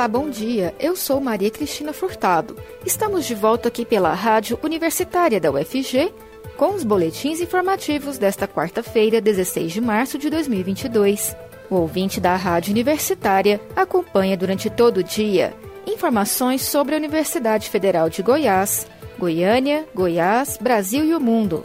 [0.00, 0.74] Olá, bom dia.
[0.80, 2.56] Eu sou Maria Cristina Furtado.
[2.86, 6.10] Estamos de volta aqui pela Rádio Universitária da UFG
[6.56, 11.36] com os boletins informativos desta quarta-feira, 16 de março de 2022.
[11.68, 15.52] O ouvinte da Rádio Universitária acompanha durante todo o dia
[15.86, 18.86] informações sobre a Universidade Federal de Goiás,
[19.18, 21.62] Goiânia, Goiás, Brasil e o mundo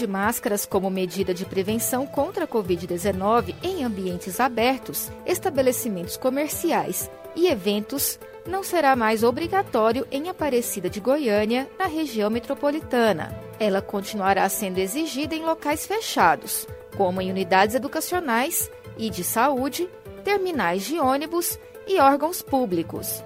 [0.00, 7.48] de máscaras como medida de prevenção contra a Covid-19 em ambientes abertos, estabelecimentos comerciais e
[7.48, 13.38] eventos não será mais obrigatório em Aparecida de Goiânia, na região metropolitana.
[13.60, 19.86] Ela continuará sendo exigida em locais fechados, como em unidades educacionais e de saúde,
[20.24, 23.22] terminais de ônibus e órgãos públicos.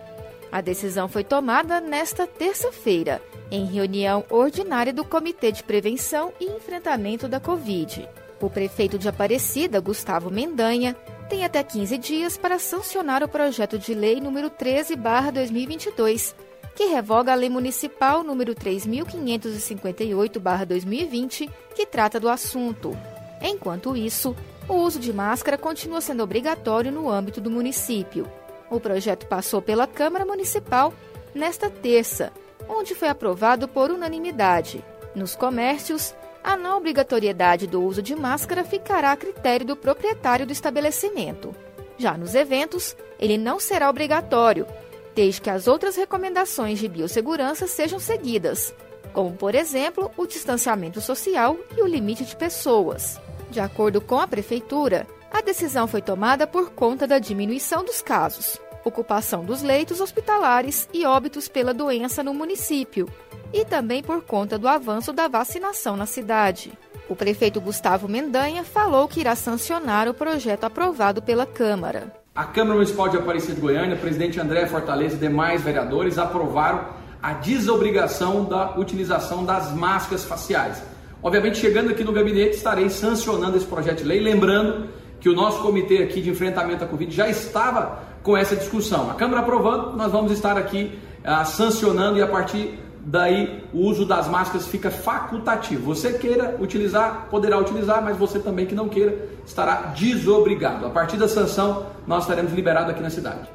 [0.54, 7.26] A decisão foi tomada nesta terça-feira em reunião ordinária do Comitê de Prevenção e Enfrentamento
[7.26, 8.08] da Covid.
[8.40, 10.94] O prefeito de Aparecida, Gustavo Mendanha,
[11.28, 16.36] tem até 15 dias para sancionar o projeto de lei número 13/2022,
[16.76, 22.96] que revoga a lei municipal número 3558/2020, que trata do assunto.
[23.42, 24.36] Enquanto isso,
[24.68, 28.30] o uso de máscara continua sendo obrigatório no âmbito do município.
[28.74, 30.92] O projeto passou pela Câmara Municipal
[31.32, 32.32] nesta terça
[32.68, 34.84] onde foi aprovado por unanimidade.
[35.14, 40.52] Nos comércios, a não obrigatoriedade do uso de máscara ficará a critério do proprietário do
[40.52, 41.54] estabelecimento.
[41.96, 44.66] Já nos eventos, ele não será obrigatório,
[45.14, 48.74] desde que as outras recomendações de biossegurança sejam seguidas,
[49.12, 53.20] como, por exemplo, o distanciamento social e o limite de pessoas.
[53.50, 58.58] De acordo com a Prefeitura, a decisão foi tomada por conta da diminuição dos casos
[58.84, 63.08] ocupação dos leitos hospitalares e óbitos pela doença no município,
[63.52, 66.72] e também por conta do avanço da vacinação na cidade.
[67.08, 72.12] O prefeito Gustavo Mendanha falou que irá sancionar o projeto aprovado pela Câmara.
[72.34, 76.86] A Câmara Municipal de Aparecida de Goiânia, presidente André Fortaleza e demais vereadores aprovaram
[77.22, 80.82] a desobrigação da utilização das máscaras faciais.
[81.22, 84.88] Obviamente, chegando aqui no gabinete, estarei sancionando esse projeto de lei, lembrando
[85.20, 89.08] que o nosso comitê aqui de enfrentamento à Covid já estava com essa discussão.
[89.10, 94.04] A Câmara aprovando, nós vamos estar aqui ah, sancionando e a partir daí o uso
[94.06, 95.94] das máscaras fica facultativo.
[95.94, 100.86] Você queira utilizar, poderá utilizar, mas você também que não queira estará desobrigado.
[100.86, 103.46] A partir da sanção, nós estaremos liberados aqui na cidade.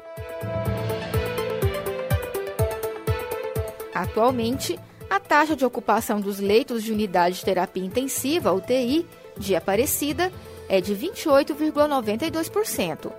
[3.92, 4.78] Atualmente,
[5.10, 9.04] a taxa de ocupação dos leitos de unidade de terapia intensiva, UTI,
[9.36, 10.30] de Aparecida,
[10.68, 13.10] é de 28,92%.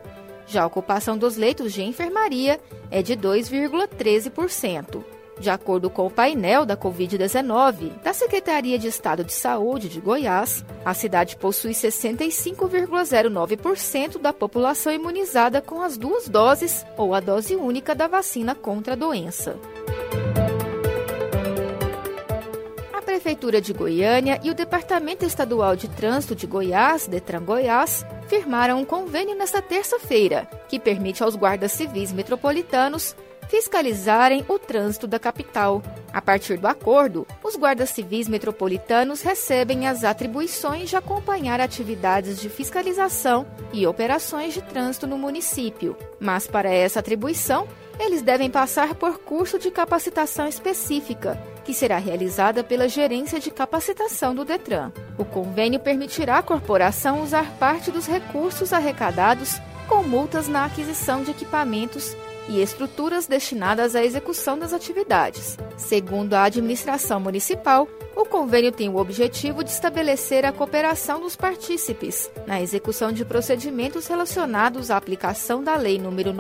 [0.52, 2.60] Já a ocupação dos leitos de enfermaria
[2.92, 5.02] é de 2,13%.
[5.40, 10.66] De acordo com o painel da Covid-19 da Secretaria de Estado de Saúde de Goiás,
[10.84, 17.96] a cidade possui 65,09% da população imunizada com as duas doses ou a dose única
[17.96, 19.58] da vacina contra a doença.
[23.22, 28.84] Prefeitura de Goiânia e o Departamento Estadual de Trânsito de Goiás, Detran Goiás, firmaram um
[28.84, 33.16] convênio nesta terça-feira, que permite aos guardas civis metropolitanos
[33.48, 35.84] fiscalizarem o trânsito da capital.
[36.12, 42.50] A partir do acordo, os guardas civis metropolitanos recebem as atribuições de acompanhar atividades de
[42.50, 45.96] fiscalização e operações de trânsito no município.
[46.20, 47.68] Mas para essa atribuição,
[48.00, 54.34] eles devem passar por curso de capacitação específica, que será realizada pela Gerência de Capacitação
[54.34, 54.92] do Detran.
[55.18, 61.32] O convênio permitirá à corporação usar parte dos recursos arrecadados com multas na aquisição de
[61.32, 62.16] equipamentos
[62.50, 65.58] e estruturas destinadas à execução das atividades.
[65.78, 67.88] Segundo a administração municipal,
[68.22, 74.06] o convênio tem o objetivo de estabelecer a cooperação dos partícipes na execução de procedimentos
[74.08, 76.32] relacionados à aplicação da Lei nº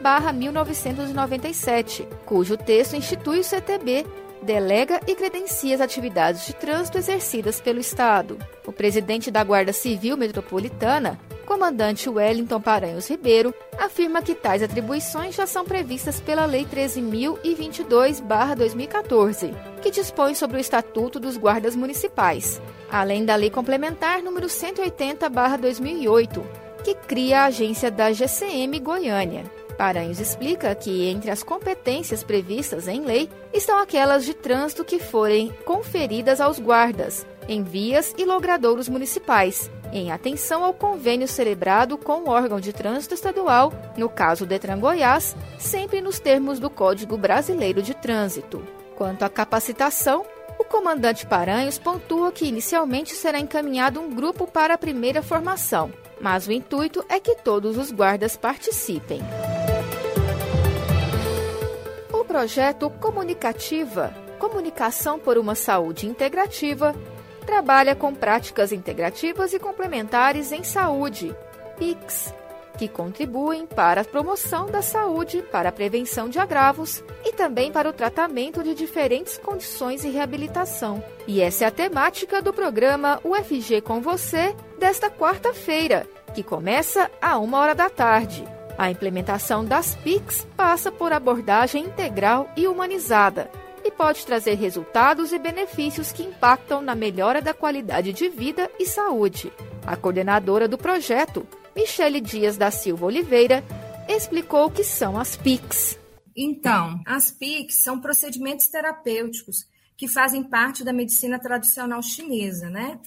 [0.00, 4.06] 9503/1997, cujo texto institui o CTB
[4.42, 8.36] delega e credencia as atividades de trânsito exercidas pelo Estado.
[8.66, 11.18] O presidente da Guarda Civil Metropolitana,
[11.52, 19.90] comandante Wellington Paranhos Ribeiro, afirma que tais atribuições já são previstas pela Lei 13.022-2014, que
[19.90, 22.58] dispõe sobre o Estatuto dos Guardas Municipais,
[22.90, 26.42] além da Lei Complementar número 180-2008,
[26.82, 29.44] que cria a agência da GCM Goiânia.
[29.76, 35.52] Paranhos explica que entre as competências previstas em lei estão aquelas de trânsito que forem
[35.66, 42.28] conferidas aos guardas em vias e logradouros municipais, em atenção ao convênio celebrado com o
[42.28, 47.94] órgão de trânsito estadual, no caso Detran Goiás, sempre nos termos do Código Brasileiro de
[47.94, 48.66] Trânsito.
[48.96, 50.24] Quanto à capacitação,
[50.72, 56.52] comandante Paranhos pontua que inicialmente será encaminhado um grupo para a primeira formação, mas o
[56.52, 59.20] intuito é que todos os guardas participem.
[62.10, 66.94] O projeto Comunicativa Comunicação por uma Saúde Integrativa
[67.42, 71.34] trabalha com práticas integrativas e complementares em saúde,
[71.78, 72.32] PICS,
[72.78, 77.88] que contribuem para a promoção da saúde, para a prevenção de agravos e também para
[77.88, 81.02] o tratamento de diferentes condições e reabilitação.
[81.26, 87.38] E essa é a temática do programa UFG com você desta quarta-feira, que começa a
[87.38, 88.44] uma hora da tarde.
[88.78, 93.50] A implementação das PICs passa por abordagem integral e humanizada
[93.92, 99.52] pode trazer resultados e benefícios que impactam na melhora da qualidade de vida e saúde.
[99.86, 101.46] A coordenadora do projeto,
[101.76, 103.62] Michele Dias da Silva Oliveira,
[104.08, 105.98] explicou o que são as PICs.
[106.36, 109.66] Então, as PICs são procedimentos terapêuticos
[109.96, 112.98] que fazem parte da medicina tradicional chinesa, né?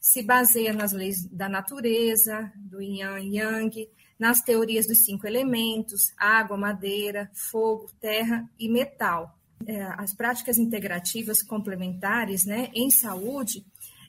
[0.00, 3.88] Se baseia nas leis da natureza, do yin yang,
[4.18, 9.36] nas teorias dos cinco elementos, água, madeira, fogo, terra e metal.
[9.66, 13.64] É, as práticas integrativas complementares né, em saúde,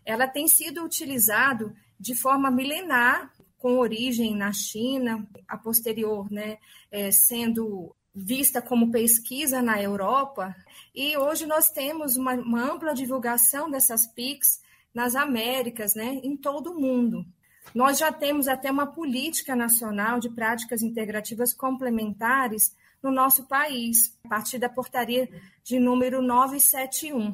[0.06, 6.58] ela tem sido utilizado de forma milenar, com origem na China, a posterior né,
[6.92, 10.56] é, sendo vista como pesquisa na Europa,
[10.94, 14.62] e hoje nós temos uma, uma ampla divulgação dessas PICs
[14.94, 17.26] nas Américas, né, em todo o mundo.
[17.74, 24.30] Nós já temos até uma política nacional de práticas integrativas complementares no nosso país, a
[24.30, 25.30] partir da portaria
[25.64, 27.34] de número 971.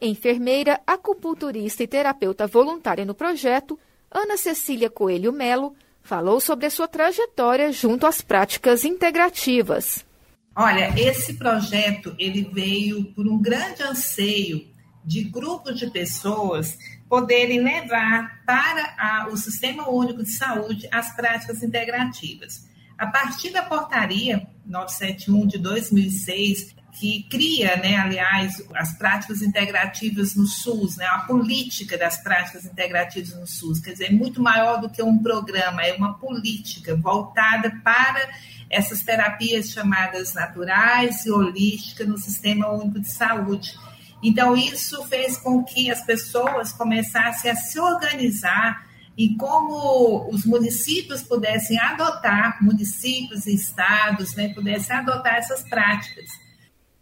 [0.00, 3.78] Enfermeira, acupunturista e terapeuta voluntária no projeto,
[4.10, 10.06] Ana Cecília Coelho Melo falou sobre a sua trajetória junto às práticas integrativas.
[10.54, 14.66] Olha, esse projeto ele veio por um grande anseio
[15.04, 21.62] de grupos de pessoas poderem levar para a, o Sistema Único de Saúde as práticas
[21.62, 22.68] integrativas.
[22.96, 30.46] A partir da portaria 971 de 2006, que cria, né, aliás, as práticas integrativas no
[30.46, 34.90] SUS, né, a política das práticas integrativas no SUS, quer dizer, é muito maior do
[34.90, 38.28] que um programa, é uma política voltada para
[38.68, 43.78] essas terapias chamadas naturais e holísticas no Sistema Único de Saúde.
[44.22, 48.86] Então, isso fez com que as pessoas começassem a se organizar
[49.16, 56.26] e como os municípios pudessem adotar, municípios e estados, né, pudessem adotar essas práticas.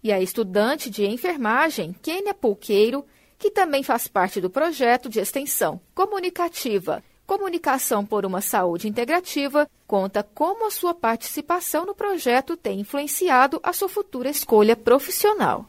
[0.02, 3.04] E a estudante de enfermagem, Kênia Pulqueiro,
[3.38, 10.22] que também faz parte do projeto de extensão comunicativa Comunicação por uma Saúde Integrativa, conta
[10.22, 15.68] como a sua participação no projeto tem influenciado a sua futura escolha profissional.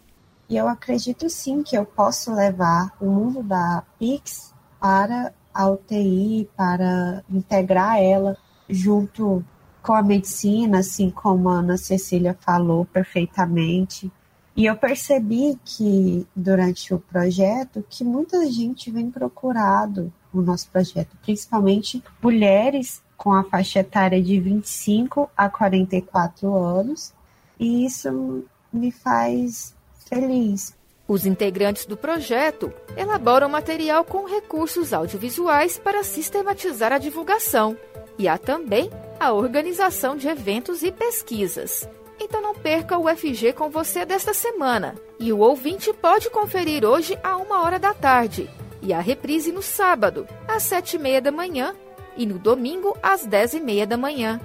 [0.49, 6.49] E eu acredito sim que eu posso levar o mundo da PIX para a UTI
[6.55, 8.38] para integrar ela
[8.69, 9.44] junto
[9.81, 14.11] com a medicina, assim como a Ana Cecília falou perfeitamente.
[14.55, 21.15] E eu percebi que durante o projeto que muita gente vem procurado o nosso projeto,
[21.21, 27.13] principalmente mulheres com a faixa etária de 25 a 44 anos,
[27.59, 29.76] e isso me faz
[30.07, 30.74] feliz,
[31.07, 37.77] os integrantes do projeto elaboram material com recursos audiovisuais para sistematizar a divulgação.
[38.19, 41.87] E há também a organização de eventos e pesquisas.
[42.19, 44.95] Então não perca o FG com você desta semana.
[45.18, 48.49] E o ouvinte pode conferir hoje a uma hora da tarde.
[48.81, 51.73] E a reprise no sábado, às sete e meia da manhã.
[52.18, 54.42] E no domingo, às dez e meia da manhã.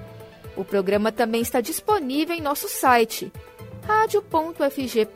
[0.55, 3.31] O programa também está disponível em nosso site
[3.85, 5.13] radio.fg.br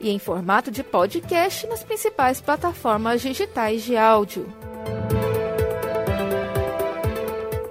[0.00, 4.46] e em formato de podcast nas principais plataformas digitais de áudio.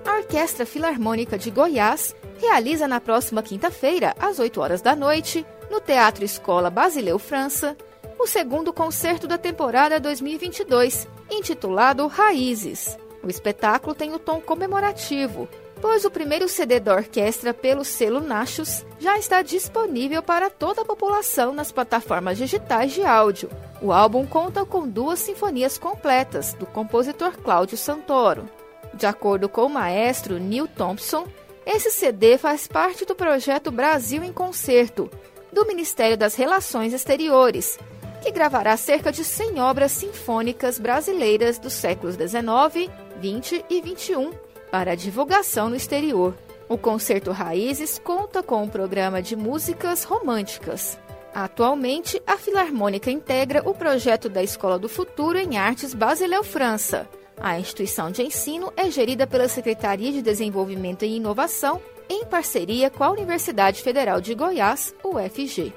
[0.05, 5.79] A Orquestra Filarmônica de Goiás realiza na próxima quinta-feira, às 8 horas da noite, no
[5.79, 7.75] Teatro Escola Basileu França,
[8.19, 12.97] o segundo concerto da temporada 2022, intitulado Raízes.
[13.23, 15.49] O espetáculo tem o tom comemorativo
[15.85, 20.85] pois o primeiro CD da orquestra pelo selo Nachos já está disponível para toda a
[20.85, 23.51] população nas plataformas digitais de áudio.
[23.79, 28.49] O álbum conta com duas sinfonias completas do compositor Cláudio Santoro.
[28.95, 31.27] De acordo com o maestro Neil Thompson,
[31.67, 35.07] esse CD faz parte do projeto Brasil em Concerto,
[35.53, 37.77] do Ministério das Relações Exteriores,
[38.23, 42.89] que gravará cerca de 100 obras sinfônicas brasileiras dos séculos 19,
[43.21, 44.44] 20 e 21
[44.75, 46.35] para a divulgação no exterior.
[46.67, 50.99] O Concerto Raízes conta com um programa de músicas românticas.
[51.33, 57.07] Atualmente, a Filarmônica integra o projeto da Escola do Futuro em Artes Basileu França.
[57.39, 63.05] A instituição de ensino é gerida pela Secretaria de Desenvolvimento e Inovação, em parceria com
[63.05, 65.71] a Universidade Federal de Goiás, UFG.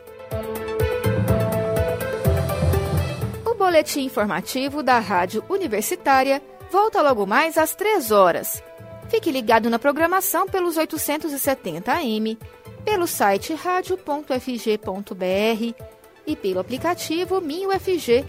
[3.46, 8.66] O boletim informativo da Rádio Universitária volta logo mais às 3 horas.
[9.08, 12.38] Fique ligado na programação pelos 870 AM,
[12.84, 14.04] pelo site radio.fg.br
[16.26, 18.24] e pelo aplicativo MinUFG.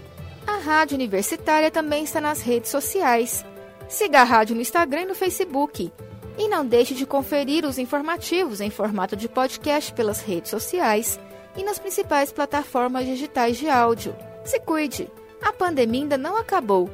[0.46, 3.44] A Rádio Universitária também está nas redes sociais.
[3.88, 5.92] Siga a rádio no Instagram e no Facebook.
[6.38, 11.20] E não deixe de conferir os informativos em formato de podcast pelas redes sociais
[11.56, 14.16] e nas principais plataformas digitais de áudio.
[14.44, 15.10] Se cuide!
[15.42, 16.88] A pandemia ainda não acabou.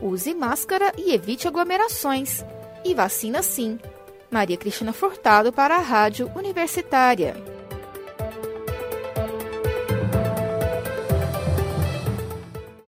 [0.00, 2.44] Use máscara e evite aglomerações.
[2.84, 3.78] E vacina sim.
[4.30, 7.51] Maria Cristina Furtado para a Rádio Universitária.